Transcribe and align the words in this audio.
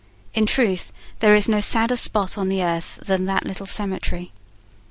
In 0.33 0.47
truth 0.47 0.91
there 1.19 1.35
is 1.35 1.47
no 1.47 1.59
sadder 1.59 1.95
spot 1.95 2.35
on 2.35 2.49
the 2.49 2.63
earth 2.63 2.97
than 3.05 3.25
that 3.25 3.45
little 3.45 3.67
cemetery. 3.67 4.31